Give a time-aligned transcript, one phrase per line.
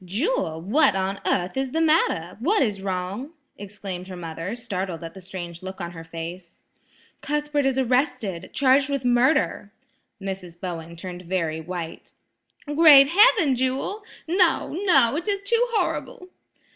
[0.03, 2.35] "Jewel, what on earth is the matter?
[2.39, 6.59] What is wrong?" exclaimed her mother, startled at the strange look on her face.
[7.21, 9.71] "Cuthbert is arrested, charged with murder!"
[10.19, 10.59] Mrs.
[10.59, 12.09] Bowen turned very white.
[12.65, 13.55] "Great heaven!
[13.55, 14.03] Jewel!
[14.27, 16.29] No, no, it is too horrible!"